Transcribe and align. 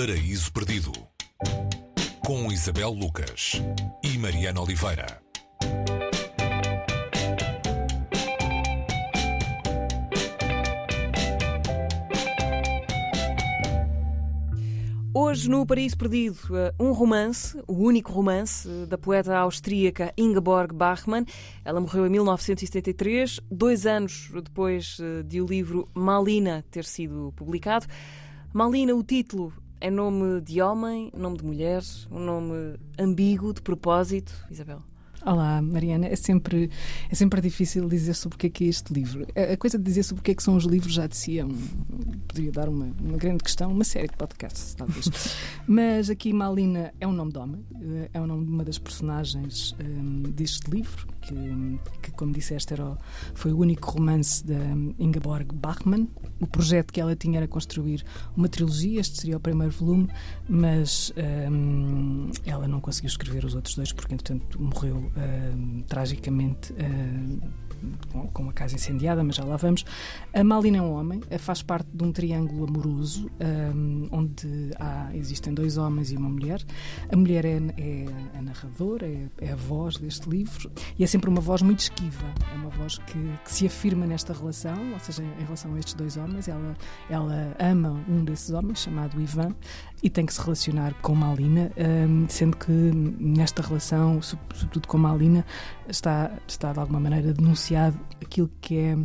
Paraíso 0.00 0.50
Perdido 0.50 0.92
com 2.24 2.50
Isabel 2.50 2.88
Lucas 2.88 3.60
e 4.02 4.16
Mariana 4.16 4.62
Oliveira. 4.62 5.20
Hoje, 15.12 15.50
no 15.50 15.66
Paraíso 15.66 15.98
Perdido, 15.98 16.38
eh, 16.56 16.72
um 16.80 16.92
romance, 16.92 17.62
o 17.68 17.74
único 17.74 18.10
romance 18.10 18.66
eh, 18.66 18.86
da 18.86 18.96
poeta 18.96 19.36
austríaca 19.36 20.14
Ingeborg 20.16 20.72
Bachmann. 20.74 21.26
Ela 21.62 21.78
morreu 21.78 22.06
em 22.06 22.08
1973, 22.08 23.38
dois 23.50 23.84
anos 23.84 24.30
depois 24.32 24.96
eh, 24.98 25.22
de 25.24 25.42
o 25.42 25.46
livro 25.46 25.86
Malina 25.92 26.64
ter 26.70 26.86
sido 26.86 27.34
publicado. 27.36 27.86
Malina, 28.54 28.94
o 28.94 29.04
título 29.04 29.52
é 29.80 29.90
nome 29.90 30.40
de 30.42 30.60
homem, 30.60 31.10
nome 31.16 31.38
de 31.38 31.44
mulher, 31.44 31.82
um 32.10 32.20
nome 32.20 32.78
ambíguo, 32.98 33.52
de 33.54 33.62
propósito, 33.62 34.32
Isabel? 34.50 34.82
Olá, 35.24 35.60
Mariana. 35.60 36.06
É 36.06 36.16
sempre, 36.16 36.70
é 37.10 37.14
sempre 37.14 37.40
difícil 37.40 37.88
dizer 37.88 38.14
sobre 38.14 38.36
o 38.36 38.38
que 38.38 38.46
é 38.46 38.50
que 38.50 38.64
é 38.64 38.68
este 38.68 38.92
livro. 38.92 39.26
A 39.52 39.56
coisa 39.56 39.78
de 39.78 39.84
dizer 39.84 40.02
sobre 40.02 40.20
o 40.20 40.24
que 40.24 40.30
é 40.30 40.34
que 40.34 40.42
são 40.42 40.56
os 40.56 40.64
livros 40.64 40.94
já 40.94 41.06
de 41.06 41.16
si 41.16 41.38
é 41.38 41.44
um, 41.44 41.58
poderia 42.30 42.52
dar 42.52 42.68
uma, 42.68 42.88
uma 43.00 43.18
grande 43.18 43.42
questão, 43.42 43.72
uma 43.72 43.82
série 43.82 44.06
de 44.06 44.16
podcasts, 44.16 44.74
talvez. 44.74 45.08
Mas 45.66 46.08
aqui 46.08 46.32
Malina 46.32 46.94
é 47.00 47.06
um 47.06 47.12
nome 47.12 47.32
de 47.32 47.38
homem, 47.38 47.64
eh, 47.74 48.10
é 48.14 48.20
o 48.20 48.26
nome 48.26 48.46
de 48.46 48.52
uma 48.52 48.64
das 48.64 48.78
personagens 48.78 49.74
um, 49.80 50.22
deste 50.22 50.70
livro, 50.70 51.08
que, 51.20 51.34
que 52.00 52.10
como 52.12 52.32
disseste, 52.32 52.72
era, 52.72 52.96
foi 53.34 53.52
o 53.52 53.58
único 53.58 53.90
romance 53.90 54.46
da 54.46 54.60
Ingeborg 54.98 55.52
Bachmann. 55.54 56.08
O 56.40 56.46
projeto 56.46 56.92
que 56.92 57.00
ela 57.00 57.16
tinha 57.16 57.38
era 57.38 57.48
construir 57.48 58.04
uma 58.36 58.48
trilogia, 58.48 59.00
este 59.00 59.20
seria 59.20 59.36
o 59.36 59.40
primeiro 59.40 59.72
volume, 59.72 60.08
mas 60.48 61.12
um, 61.50 62.30
ela 62.46 62.68
não 62.68 62.80
conseguiu 62.80 63.08
escrever 63.08 63.44
os 63.44 63.54
outros 63.54 63.74
dois 63.74 63.92
porque, 63.92 64.14
entretanto, 64.14 64.60
morreu 64.62 64.96
uh, 64.96 65.82
tragicamente. 65.88 66.72
Uh, 66.72 67.69
com 68.32 68.42
uma 68.42 68.52
casa 68.52 68.74
incendiada, 68.74 69.22
mas 69.22 69.36
já 69.36 69.44
lá 69.44 69.56
vamos. 69.56 69.84
A 70.32 70.44
Malina 70.44 70.78
é 70.78 70.82
um 70.82 70.92
homem, 70.92 71.20
faz 71.38 71.62
parte 71.62 71.88
de 71.92 72.04
um 72.04 72.12
triângulo 72.12 72.64
amoroso 72.64 73.30
um, 73.40 74.08
onde 74.10 74.70
há, 74.78 75.10
existem 75.14 75.52
dois 75.52 75.76
homens 75.76 76.12
e 76.12 76.16
uma 76.16 76.28
mulher. 76.28 76.62
A 77.12 77.16
mulher 77.16 77.44
é, 77.44 77.56
é 77.76 78.06
a 78.38 78.42
narradora, 78.42 79.06
é, 79.06 79.28
é, 79.40 79.52
a 79.52 79.56
voz 79.56 79.96
deste 79.96 80.28
livro 80.28 80.70
e 80.98 81.04
é 81.04 81.06
sempre 81.06 81.30
uma 81.30 81.40
voz 81.40 81.62
muito 81.62 81.80
esquiva. 81.80 82.26
É 82.52 82.56
uma 82.56 82.70
voz 82.70 82.98
que, 82.98 83.18
que, 83.44 83.52
se 83.52 83.66
afirma 83.66 84.06
nesta 84.06 84.32
relação, 84.32 84.92
ou 84.92 84.98
seja, 85.00 85.22
em 85.22 85.44
relação 85.44 85.74
a 85.74 85.78
estes 85.78 85.94
dois 85.94 86.16
homens. 86.16 86.48
Ela, 86.48 86.76
ela 87.08 87.56
ama 87.58 88.04
um 88.08 88.24
desses 88.24 88.50
homens, 88.50 88.80
chamado 88.80 89.20
Ivan, 89.20 89.54
e 90.02 90.08
tem 90.08 90.24
que 90.24 90.32
se 90.32 90.40
relacionar 90.40 90.94
com 91.02 91.14
Malina, 91.14 91.70
um, 91.76 92.26
sendo 92.28 92.56
que 92.56 92.72
nesta 92.72 93.62
relação, 93.62 94.20
sobretudo 94.22 94.88
com 94.88 94.98
Malina, 94.98 95.44
está, 95.88 96.30
está 96.46 96.72
de 96.72 96.78
alguma 96.78 97.00
maneira 97.00 97.32
aquilo 97.76 98.50
que 98.60 98.76
é 98.78 98.96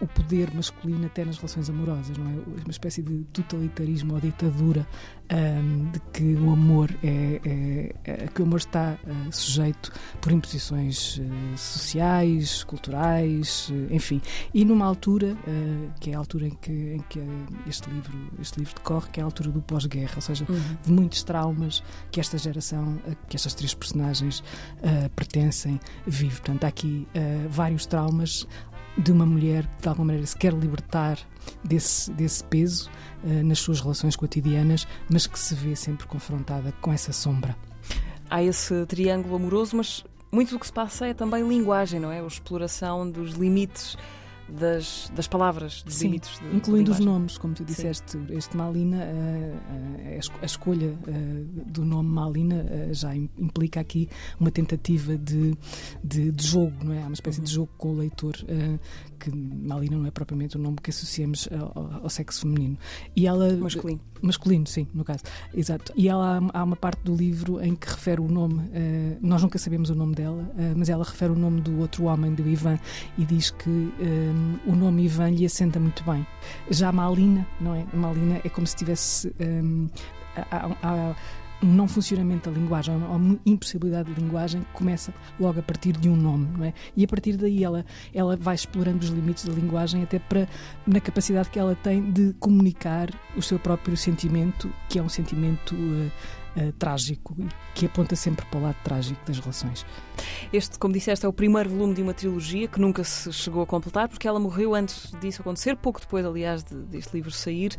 o 0.00 0.06
poder 0.06 0.52
masculino 0.54 1.06
até 1.06 1.24
nas 1.24 1.36
relações 1.36 1.68
amorosas, 1.70 2.16
não 2.16 2.26
é? 2.26 2.34
Uma 2.34 2.70
espécie 2.70 3.02
de 3.02 3.24
totalitarismo 3.32 4.14
ou 4.14 4.20
ditadura 4.20 4.86
um, 5.32 5.90
de 5.90 6.00
que 6.12 6.34
o 6.34 6.52
amor 6.52 6.90
é, 7.02 7.40
é, 7.44 7.94
é 8.04 8.26
que 8.28 8.40
o 8.40 8.44
amor 8.44 8.58
está 8.58 8.96
uh, 9.04 9.32
sujeito 9.32 9.92
por 10.20 10.32
imposições 10.32 11.18
uh, 11.18 11.22
sociais, 11.56 12.64
culturais, 12.64 13.70
uh, 13.70 13.94
enfim. 13.94 14.20
E 14.54 14.64
numa 14.64 14.86
altura 14.86 15.36
que 16.00 16.10
é 16.10 16.14
a 16.14 16.18
altura 16.18 16.46
em 16.46 16.54
que, 16.54 16.72
em 16.72 17.04
que 17.08 17.20
este 17.66 17.88
livro 17.90 18.16
este 18.40 18.58
livro 18.58 18.74
decorre, 18.74 19.08
que 19.10 19.20
é 19.20 19.22
a 19.22 19.26
altura 19.26 19.50
do 19.50 19.60
pós-guerra, 19.62 20.12
ou 20.16 20.22
seja, 20.22 20.44
uhum. 20.48 20.76
de 20.84 20.92
muitos 20.92 21.22
traumas 21.22 21.82
que 22.10 22.20
esta 22.20 22.38
geração, 22.38 22.98
que 23.28 23.36
estas 23.36 23.54
três 23.54 23.74
personagens 23.74 24.42
pertencem, 25.14 25.80
vive. 26.06 26.36
Portanto, 26.36 26.64
há 26.64 26.68
aqui 26.68 27.06
vários 27.50 27.86
traumas 27.86 28.46
de 28.98 29.12
uma 29.12 29.26
mulher 29.26 29.66
que 29.76 29.82
de 29.82 29.88
alguma 29.88 30.06
maneira 30.06 30.26
se 30.26 30.36
quer 30.36 30.52
libertar 30.52 31.18
desse, 31.62 32.10
desse 32.12 32.42
peso 32.44 32.90
uh, 33.22 33.44
nas 33.44 33.58
suas 33.58 33.80
relações 33.80 34.16
cotidianas, 34.16 34.86
mas 35.10 35.26
que 35.26 35.38
se 35.38 35.54
vê 35.54 35.76
sempre 35.76 36.06
confrontada 36.06 36.72
com 36.80 36.92
essa 36.92 37.12
sombra. 37.12 37.56
Há 38.28 38.42
esse 38.42 38.86
triângulo 38.86 39.36
amoroso, 39.36 39.76
mas 39.76 40.04
muito 40.32 40.50
do 40.50 40.58
que 40.58 40.66
se 40.66 40.72
passa 40.72 41.06
é 41.06 41.14
também 41.14 41.46
linguagem, 41.46 42.00
não 42.00 42.10
é? 42.10 42.20
A 42.20 42.26
exploração 42.26 43.08
dos 43.08 43.32
limites 43.32 43.96
das, 44.48 45.10
das 45.14 45.26
palavras, 45.26 45.82
dos 45.82 45.94
Sim, 45.94 46.06
limites. 46.06 46.38
De, 46.38 46.56
incluindo 46.56 46.92
de 46.92 46.98
os 46.98 47.04
nomes, 47.04 47.38
como 47.38 47.54
tu 47.54 47.64
disseste. 47.64 48.12
Sim. 48.12 48.26
Este 48.30 48.56
Malina, 48.56 49.04
a, 49.04 50.42
a 50.42 50.46
escolha 50.46 50.96
do 51.66 51.84
nome 51.84 52.08
Malina 52.08 52.92
já 52.92 53.14
implica 53.14 53.80
aqui 53.80 54.08
uma 54.38 54.50
tentativa 54.50 55.16
de, 55.16 55.56
de, 56.02 56.32
de 56.32 56.46
jogo, 56.46 56.84
não 56.84 56.92
é? 56.92 57.02
Há 57.02 57.06
uma 57.06 57.14
espécie 57.14 57.38
uhum. 57.38 57.44
de 57.44 57.52
jogo 57.52 57.70
com 57.76 57.92
o 57.92 57.96
leitor, 57.96 58.36
que 59.16 59.34
Malina 59.34 59.96
não 59.96 60.06
é 60.06 60.10
propriamente 60.10 60.56
um 60.56 60.60
nome 60.60 60.76
que 60.82 60.90
associamos 60.90 61.48
ao, 61.74 62.02
ao 62.02 62.08
sexo 62.08 62.42
feminino. 62.42 62.78
E 63.14 63.26
ela, 63.26 63.52
masculino. 63.56 64.00
Masculino, 64.22 64.66
sim, 64.66 64.86
no 64.94 65.04
caso. 65.04 65.24
Exato. 65.54 65.92
E 65.96 66.08
ela 66.08 66.40
há 66.52 66.64
uma 66.64 66.76
parte 66.76 67.02
do 67.02 67.14
livro 67.14 67.60
em 67.62 67.74
que 67.74 67.88
refere 67.88 68.20
o 68.20 68.28
nome, 68.28 68.62
nós 69.20 69.42
nunca 69.42 69.58
sabemos 69.58 69.90
o 69.90 69.94
nome 69.94 70.14
dela, 70.14 70.50
mas 70.74 70.88
ela 70.88 71.04
refere 71.04 71.32
o 71.32 71.36
nome 71.36 71.60
do 71.60 71.78
outro 71.80 72.04
homem, 72.04 72.34
do 72.34 72.48
Ivan, 72.48 72.78
e 73.18 73.24
diz 73.24 73.50
que 73.50 73.92
o 74.66 74.74
nome 74.74 75.04
Ivan 75.04 75.30
lhe 75.30 75.44
assenta 75.44 75.78
muito 75.78 76.02
bem. 76.04 76.26
Já 76.70 76.90
Malina, 76.92 77.46
não 77.60 77.74
é? 77.74 77.86
Malina 77.92 78.40
é 78.42 78.48
como 78.48 78.66
se 78.66 78.76
tivesse. 78.76 79.34
Um, 79.40 79.88
a, 80.36 80.66
a, 80.82 81.14
um 81.14 81.45
não 81.62 81.88
funcionamento 81.88 82.50
da 82.50 82.58
linguagem, 82.58 82.94
uma 82.94 83.38
impossibilidade 83.46 84.12
de 84.12 84.20
linguagem 84.20 84.62
que 84.62 84.72
começa 84.72 85.14
logo 85.40 85.60
a 85.60 85.62
partir 85.62 85.92
de 85.92 86.08
um 86.08 86.16
nome, 86.16 86.46
não 86.56 86.64
é? 86.64 86.72
E 86.96 87.04
a 87.04 87.08
partir 87.08 87.36
daí 87.36 87.64
ela, 87.64 87.84
ela 88.12 88.36
vai 88.36 88.54
explorando 88.54 89.04
os 89.04 89.10
limites 89.10 89.44
da 89.44 89.52
linguagem 89.52 90.02
até 90.02 90.18
para 90.18 90.46
na 90.86 91.00
capacidade 91.00 91.50
que 91.50 91.58
ela 91.58 91.74
tem 91.74 92.10
de 92.10 92.34
comunicar 92.38 93.08
o 93.36 93.42
seu 93.42 93.58
próprio 93.58 93.96
sentimento, 93.96 94.70
que 94.88 94.98
é 94.98 95.02
um 95.02 95.08
sentimento 95.08 95.74
uh, 95.74 96.10
uh, 96.56 96.72
trágico 96.72 97.34
e 97.38 97.46
que 97.74 97.86
aponta 97.86 98.16
sempre 98.16 98.44
para 98.46 98.58
o 98.58 98.62
lado 98.62 98.76
trágico 98.82 99.20
das 99.26 99.38
relações. 99.38 99.86
Este, 100.52 100.78
como 100.78 100.94
disseste, 100.94 101.26
é 101.26 101.28
o 101.28 101.32
primeiro 101.32 101.70
volume 101.70 101.94
de 101.94 102.02
uma 102.02 102.14
trilogia 102.14 102.66
que 102.68 102.80
nunca 102.80 103.04
se 103.04 103.32
chegou 103.32 103.62
a 103.62 103.66
completar, 103.66 104.08
porque 104.08 104.26
ela 104.26 104.40
morreu 104.40 104.74
antes 104.74 105.10
disso 105.20 105.42
acontecer, 105.42 105.76
pouco 105.76 106.00
depois, 106.00 106.24
aliás, 106.24 106.64
de, 106.64 106.74
deste 106.74 107.14
livro 107.14 107.30
sair, 107.30 107.70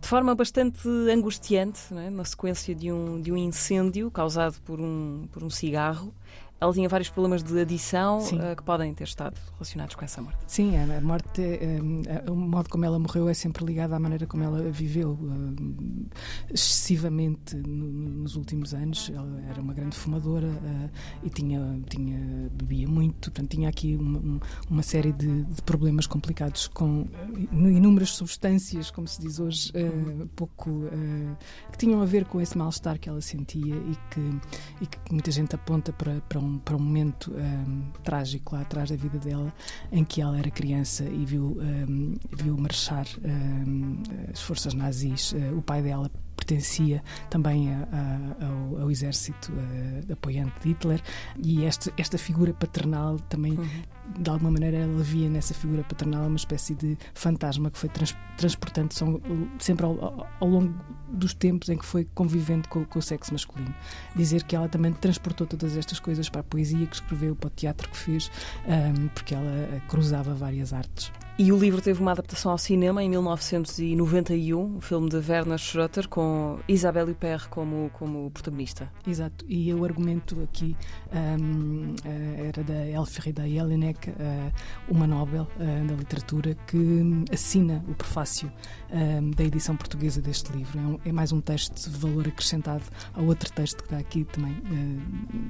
de 0.00 0.08
forma 0.08 0.34
bastante 0.34 0.88
angustiante, 1.12 1.80
é? 1.92 2.10
na 2.10 2.24
sequência 2.24 2.74
de 2.74 2.92
um, 2.92 3.20
de 3.20 3.32
um 3.32 3.36
incêndio 3.36 4.10
causado 4.10 4.60
por 4.62 4.80
um, 4.80 5.28
por 5.32 5.42
um 5.42 5.50
cigarro. 5.50 6.14
Ela 6.60 6.74
tinha 6.74 6.88
vários 6.90 7.08
problemas 7.08 7.42
de 7.42 7.58
adição 7.58 8.18
uh, 8.18 8.54
que 8.54 8.62
podem 8.62 8.92
ter 8.92 9.04
estado 9.04 9.34
relacionados 9.54 9.94
com 9.94 10.04
essa 10.04 10.20
morte. 10.20 10.38
Sim, 10.46 10.76
a 10.76 11.00
morte, 11.00 11.40
uh, 11.40 12.30
o 12.30 12.36
modo 12.36 12.68
como 12.68 12.84
ela 12.84 12.98
morreu 12.98 13.30
é 13.30 13.34
sempre 13.34 13.64
ligado 13.64 13.94
à 13.94 13.98
maneira 13.98 14.26
como 14.26 14.44
ela 14.44 14.70
viveu. 14.70 15.12
Uh, 15.12 16.06
excessivamente 16.50 17.56
nos 17.56 18.36
últimos 18.36 18.74
anos, 18.74 19.10
ela 19.14 19.40
era 19.48 19.60
uma 19.60 19.72
grande 19.72 19.96
fumadora 19.96 20.50
e 21.22 21.30
tinha, 21.30 21.80
tinha, 21.88 22.50
bebia 22.52 22.86
muito, 22.86 23.30
portanto, 23.30 23.50
tinha 23.50 23.68
aqui 23.68 23.96
uma, 23.96 24.40
uma 24.68 24.82
série 24.82 25.12
de, 25.12 25.44
de, 25.44 25.62
problemas 25.62 26.06
complicados 26.06 26.68
com 26.68 27.06
inúmeras 27.52 28.10
substâncias, 28.10 28.90
como 28.90 29.06
se 29.06 29.20
diz 29.20 29.38
hoje, 29.38 29.72
pouco. 30.36 30.70
que 31.70 31.78
tinham 31.78 32.02
a 32.02 32.04
ver 32.04 32.24
com 32.26 32.40
esse 32.40 32.58
mal-estar 32.58 32.98
que 32.98 33.08
ela 33.08 33.20
sentia 33.20 33.74
e 33.74 33.96
que, 34.10 34.82
e 34.82 34.86
que 34.86 35.12
muita 35.12 35.30
gente 35.30 35.54
aponta 35.54 35.92
para, 35.92 36.20
para 36.22 36.38
um 36.38 36.49
para 36.58 36.76
um 36.76 36.80
momento 36.80 37.32
um, 37.32 37.90
trágico 38.02 38.54
lá 38.54 38.62
atrás 38.62 38.90
da 38.90 38.96
vida 38.96 39.18
dela, 39.18 39.52
em 39.90 40.04
que 40.04 40.20
ela 40.20 40.38
era 40.38 40.50
criança 40.50 41.04
e 41.04 41.24
viu, 41.24 41.58
um, 41.60 42.14
viu 42.32 42.56
marchar 42.56 43.06
um, 43.24 44.02
as 44.32 44.40
forças 44.40 44.74
nazis. 44.74 45.32
Uh, 45.32 45.58
o 45.58 45.62
pai 45.62 45.82
dela 45.82 46.10
pertencia 46.50 47.02
também 47.28 47.72
a, 47.72 47.88
a, 47.92 48.46
ao, 48.46 48.82
ao, 48.82 48.90
exército 48.90 49.52
uh, 49.52 50.12
apoiante 50.12 50.52
de 50.60 50.70
Hitler 50.70 51.00
e 51.38 51.64
este, 51.64 51.92
esta 51.96 52.18
figura 52.18 52.52
paternal 52.52 53.18
também, 53.28 53.52
uhum. 53.52 53.66
de 54.18 54.30
alguma 54.30 54.50
maneira, 54.50 54.78
ela 54.78 55.02
via 55.02 55.28
nessa 55.28 55.54
figura 55.54 55.84
paternal 55.84 56.26
uma 56.26 56.36
espécie 56.36 56.74
de 56.74 56.98
fantasma 57.14 57.70
que 57.70 57.78
foi 57.78 57.88
trans, 57.88 58.16
transportando 58.36 58.92
são, 58.92 59.20
sempre 59.58 59.86
ao, 59.86 60.26
ao, 60.40 60.48
longo 60.48 60.74
dos 61.08 61.34
tempos 61.34 61.68
em 61.68 61.78
que 61.78 61.84
foi 61.84 62.04
convivendo 62.14 62.68
com, 62.68 62.84
com, 62.84 62.98
o 62.98 63.02
sexo 63.02 63.32
masculino. 63.32 63.74
Dizer 64.16 64.42
que 64.44 64.56
ela 64.56 64.68
também 64.68 64.92
transportou 64.92 65.46
todas 65.46 65.76
estas 65.76 66.00
coisas 66.00 66.28
para 66.28 66.40
a 66.40 66.44
poesia 66.44 66.86
que 66.86 66.96
escreveu, 66.96 67.36
para 67.36 67.48
o 67.48 67.50
teatro 67.50 67.88
que 67.88 67.96
fez, 67.96 68.30
um, 68.66 69.08
porque 69.08 69.34
ela 69.34 69.50
eh, 69.50 69.80
cruzava 69.88 70.34
várias 70.34 70.72
artes. 70.72 71.12
E 71.40 71.52
o 71.52 71.58
livro 71.58 71.80
teve 71.80 72.02
uma 72.02 72.12
adaptação 72.12 72.52
ao 72.52 72.58
cinema 72.58 73.02
em 73.02 73.08
1991, 73.08 74.76
o 74.76 74.80
filme 74.82 75.08
de 75.08 75.16
Werner 75.16 75.56
Schroeter, 75.56 76.06
com 76.06 76.60
Isabelle 76.68 77.12
Huppert 77.12 77.48
como, 77.48 77.88
como 77.94 78.30
protagonista. 78.30 78.92
Exato, 79.06 79.46
e 79.48 79.72
o 79.72 79.82
argumento 79.82 80.38
aqui 80.42 80.76
um, 81.10 81.94
eh, 82.04 82.48
era 82.48 82.62
da 82.62 82.86
Elfrida 82.86 83.48
Jelinek, 83.48 84.10
austríaca, 84.10 84.52
uma 84.86 85.06
Nobel 85.06 85.48
da 85.88 85.94
literatura, 85.94 86.54
que 86.66 87.24
assina 87.32 87.82
o 87.88 87.94
prefácio 87.94 88.52
da 89.34 89.42
edição 89.42 89.74
portuguesa 89.76 90.20
deste 90.20 90.52
livro. 90.52 91.00
É, 91.04 91.08
é, 91.08 91.12
mais 91.12 91.32
um 91.32 91.40
texto 91.40 91.88
de 91.88 91.98
valor 91.98 92.28
acrescentado 92.28 92.84
ao 93.14 93.24
outro 93.24 93.50
texto 93.52 93.78
que 93.78 93.84
está 93.84 93.96
aqui 93.96 94.24
também 94.24 94.60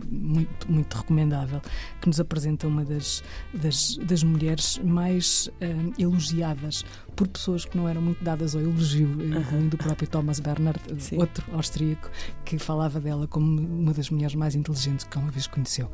muito, 0.08 0.70
muito 0.70 0.96
recomendável, 0.96 1.60
que 2.00 2.06
nos 2.06 2.20
apresenta 2.20 2.69
uma 2.69 2.84
das, 2.84 3.25
das, 3.52 3.96
das 3.96 4.22
mulheres 4.22 4.78
mais 4.84 5.50
elogiadas 5.98 6.84
por 7.14 7.28
pessoas 7.28 7.64
que 7.64 7.76
não 7.76 7.88
eram 7.88 8.00
muito 8.00 8.22
dadas 8.22 8.54
ao 8.54 8.62
elogio, 8.62 9.08
incluindo 9.22 9.76
o 9.76 9.78
próprio 9.78 10.08
Thomas 10.08 10.40
Bernhard, 10.40 10.80
Sim. 10.98 11.18
outro 11.18 11.44
austríaco, 11.52 12.10
que 12.44 12.58
falava 12.58 13.00
dela 13.00 13.26
como 13.26 13.60
uma 13.60 13.92
das 13.92 14.10
mulheres 14.10 14.34
mais 14.34 14.54
inteligentes 14.54 15.04
que 15.04 15.18
uma 15.18 15.30
vez 15.30 15.46
conheceu. 15.46 15.90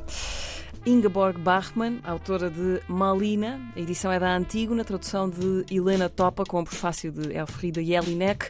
Ingeborg 0.85 1.37
Bachmann, 1.39 1.99
autora 2.03 2.49
de 2.49 2.81
Malina, 2.87 3.59
a 3.75 3.79
edição 3.79 4.09
é 4.11 4.19
da 4.19 4.33
Antígona, 4.33 4.85
tradução 4.85 5.29
de 5.29 5.65
Helena 5.69 6.07
Topa, 6.07 6.45
com 6.45 6.61
o 6.61 6.63
prefácio 6.63 7.11
de 7.11 7.33
Elfrida 7.33 7.83
Jelinek. 7.83 8.49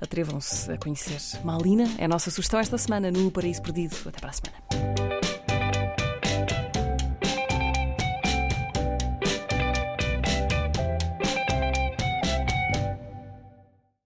Atrevam-se 0.00 0.72
a 0.72 0.76
conhecer 0.76 1.20
Malina, 1.44 1.88
é 1.98 2.06
a 2.06 2.08
nossa 2.08 2.30
sugestão 2.30 2.58
esta 2.58 2.76
semana 2.76 3.10
no 3.12 3.30
Paraíso 3.30 3.62
Perdido. 3.62 3.96
Até 4.04 4.18
para 4.18 4.30
a 4.30 4.32
semana. 4.32 4.95